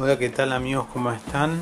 Hola, 0.00 0.16
¿qué 0.16 0.28
tal 0.28 0.52
amigos? 0.52 0.86
¿Cómo 0.92 1.10
están? 1.10 1.60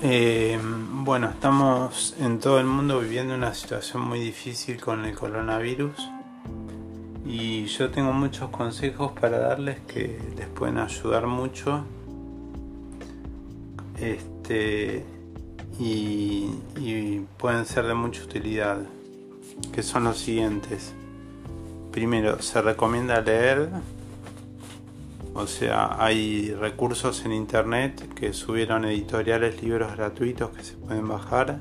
Eh, 0.00 0.56
bueno, 0.62 1.28
estamos 1.28 2.14
en 2.20 2.38
todo 2.38 2.60
el 2.60 2.66
mundo 2.66 3.00
viviendo 3.00 3.34
una 3.34 3.54
situación 3.54 4.02
muy 4.02 4.20
difícil 4.20 4.80
con 4.80 5.04
el 5.04 5.16
coronavirus 5.16 5.96
y 7.24 7.64
yo 7.64 7.90
tengo 7.90 8.12
muchos 8.12 8.50
consejos 8.50 9.10
para 9.20 9.40
darles 9.40 9.80
que 9.80 10.16
les 10.36 10.46
pueden 10.46 10.78
ayudar 10.78 11.26
mucho. 11.26 11.84
Este, 13.98 15.04
y, 15.80 16.52
y 16.76 17.26
pueden 17.36 17.66
ser 17.66 17.86
de 17.88 17.94
mucha 17.94 18.22
utilidad, 18.22 18.78
que 19.72 19.82
son 19.82 20.04
los 20.04 20.18
siguientes. 20.18 20.94
Primero, 21.90 22.40
se 22.40 22.62
recomienda 22.62 23.20
leer 23.22 23.70
o 25.38 25.46
sea, 25.46 26.02
hay 26.02 26.54
recursos 26.54 27.26
en 27.26 27.32
internet 27.32 28.08
que 28.14 28.32
subieron 28.32 28.86
editoriales, 28.86 29.62
libros 29.62 29.94
gratuitos 29.94 30.48
que 30.48 30.64
se 30.64 30.76
pueden 30.76 31.06
bajar. 31.06 31.58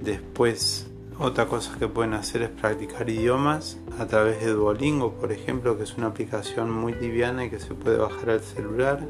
Después, 0.00 0.86
otra 1.18 1.44
cosa 1.44 1.76
que 1.78 1.86
pueden 1.86 2.14
hacer 2.14 2.40
es 2.40 2.48
practicar 2.48 3.10
idiomas 3.10 3.76
a 3.98 4.06
través 4.06 4.40
de 4.40 4.52
Duolingo, 4.52 5.12
por 5.12 5.32
ejemplo, 5.32 5.76
que 5.76 5.84
es 5.84 5.98
una 5.98 6.06
aplicación 6.06 6.70
muy 6.70 6.94
liviana 6.94 7.44
y 7.44 7.50
que 7.50 7.60
se 7.60 7.74
puede 7.74 7.98
bajar 7.98 8.30
al 8.30 8.40
celular. 8.40 9.00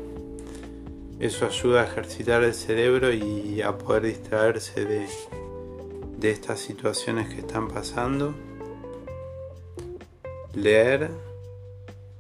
Eso 1.20 1.46
ayuda 1.46 1.82
a 1.82 1.84
ejercitar 1.84 2.42
el 2.42 2.54
cerebro 2.54 3.12
y 3.12 3.62
a 3.62 3.78
poder 3.78 4.06
distraerse 4.06 4.84
de, 4.84 5.06
de 6.18 6.30
estas 6.32 6.58
situaciones 6.58 7.28
que 7.32 7.42
están 7.42 7.68
pasando. 7.68 8.34
Leer 10.52 11.27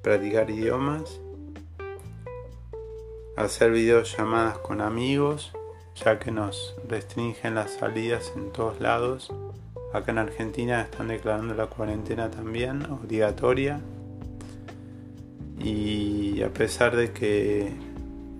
practicar 0.02 0.50
idiomas, 0.50 1.20
hacer 3.36 3.72
videollamadas 3.72 4.58
con 4.58 4.80
amigos, 4.80 5.52
ya 5.94 6.18
que 6.18 6.30
nos 6.30 6.76
restringen 6.88 7.54
las 7.54 7.74
salidas 7.74 8.32
en 8.36 8.52
todos 8.52 8.80
lados. 8.80 9.32
Acá 9.92 10.12
en 10.12 10.18
Argentina 10.18 10.82
están 10.82 11.08
declarando 11.08 11.54
la 11.54 11.66
cuarentena 11.66 12.30
también 12.30 12.84
obligatoria. 12.90 13.80
Y 15.58 16.42
a 16.42 16.50
pesar 16.50 16.94
de 16.94 17.12
que 17.12 17.72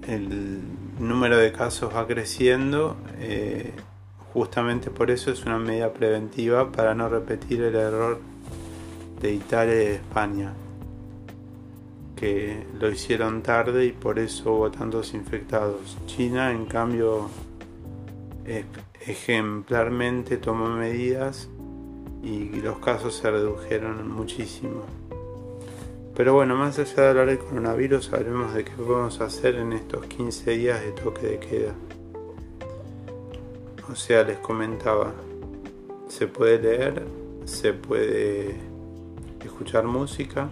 el 0.07 0.61
número 0.99 1.37
de 1.37 1.53
casos 1.53 1.95
va 1.95 2.07
creciendo, 2.07 2.97
eh, 3.19 3.73
justamente 4.33 4.91
por 4.91 5.11
eso 5.11 5.33
es 5.33 5.45
una 5.45 5.59
medida 5.59 5.93
preventiva 5.93 6.71
para 6.71 6.95
no 6.95 7.09
repetir 7.09 7.63
el 7.63 7.75
error 7.75 8.21
de 9.21 9.33
Italia 9.33 9.75
y 9.75 9.79
de 9.79 9.95
España 9.97 10.53
que 12.19 12.67
lo 12.79 12.91
hicieron 12.91 13.43
tarde 13.43 13.87
y 13.87 13.93
por 13.93 14.19
eso 14.19 14.55
hubo 14.55 14.71
tantos 14.71 15.15
infectados. 15.15 15.97
China, 16.07 16.51
en 16.51 16.67
cambio, 16.67 17.29
ejemplarmente 19.07 20.37
tomó 20.39 20.69
medidas 20.69 21.49
y 22.23 22.61
los 22.61 22.79
casos 22.79 23.15
se 23.15 23.31
redujeron 23.31 24.11
muchísimo. 24.11 24.83
Pero 26.17 26.35
bueno, 26.35 26.57
más 26.57 26.79
allá 26.79 27.03
de 27.03 27.09
hablar 27.11 27.27
del 27.27 27.39
coronavirus, 27.39 28.07
sabremos 28.07 28.53
de 28.53 28.65
qué 28.65 28.73
podemos 28.73 29.21
hacer 29.21 29.55
en 29.55 29.73
estos 29.73 30.05
15 30.07 30.51
días 30.51 30.81
de 30.81 30.91
toque 30.91 31.27
de 31.27 31.39
queda. 31.39 31.75
O 33.91 33.95
sea, 33.95 34.25
les 34.25 34.39
comentaba, 34.39 35.13
se 36.09 36.27
puede 36.27 36.59
leer, 36.61 37.07
se 37.45 37.73
puede 37.73 38.57
escuchar 39.45 39.85
música, 39.85 40.49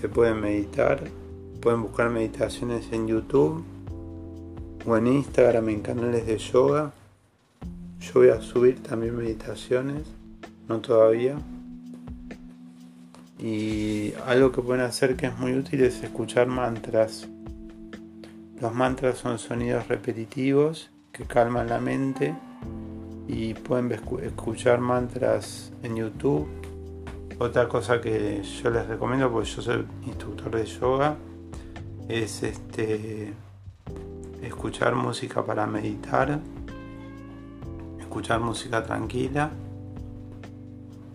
se 0.00 0.08
pueden 0.08 0.40
meditar, 0.40 1.02
pueden 1.60 1.82
buscar 1.82 2.08
meditaciones 2.08 2.92
en 2.92 3.08
YouTube 3.08 3.64
o 4.86 4.96
en 4.96 5.08
Instagram 5.08 5.68
en 5.70 5.80
canales 5.80 6.24
de 6.24 6.38
yoga. 6.38 6.92
Yo 7.98 8.12
voy 8.14 8.28
a 8.28 8.40
subir 8.40 8.80
también 8.80 9.16
meditaciones, 9.16 10.04
no 10.68 10.78
todavía. 10.78 11.36
Y 13.40 14.12
algo 14.24 14.52
que 14.52 14.62
pueden 14.62 14.84
hacer 14.84 15.16
que 15.16 15.26
es 15.26 15.36
muy 15.36 15.54
útil 15.54 15.82
es 15.82 16.00
escuchar 16.04 16.46
mantras. 16.46 17.26
Los 18.60 18.72
mantras 18.72 19.18
son 19.18 19.40
sonidos 19.40 19.88
repetitivos 19.88 20.90
que 21.10 21.24
calman 21.24 21.68
la 21.68 21.80
mente 21.80 22.36
y 23.26 23.54
pueden 23.54 23.90
escuchar 24.22 24.78
mantras 24.78 25.72
en 25.82 25.96
YouTube 25.96 26.46
otra 27.38 27.68
cosa 27.68 28.00
que 28.00 28.42
yo 28.42 28.70
les 28.70 28.86
recomiendo, 28.86 29.30
porque 29.30 29.48
yo 29.48 29.62
soy 29.62 29.86
instructor 30.04 30.56
de 30.56 30.64
yoga, 30.66 31.16
es 32.08 32.42
este 32.42 33.34
escuchar 34.42 34.94
música 34.94 35.44
para 35.44 35.66
meditar, 35.66 36.40
escuchar 38.00 38.40
música 38.40 38.82
tranquila. 38.82 39.50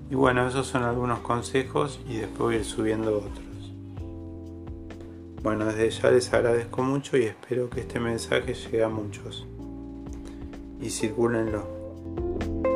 Y 0.09 0.15
bueno, 0.15 0.47
esos 0.47 0.67
son 0.67 0.83
algunos 0.83 1.19
consejos 1.19 1.99
y 2.07 2.17
después 2.17 2.39
voy 2.39 2.55
ir 2.55 2.65
subiendo 2.65 3.17
otros. 3.17 3.73
Bueno, 5.41 5.65
desde 5.65 5.89
ya 5.89 6.11
les 6.11 6.31
agradezco 6.33 6.83
mucho 6.83 7.17
y 7.17 7.23
espero 7.23 7.69
que 7.69 7.81
este 7.81 7.99
mensaje 7.99 8.53
llegue 8.53 8.83
a 8.83 8.89
muchos. 8.89 9.45
Y 10.79 10.89
circúlenlo. 10.89 12.72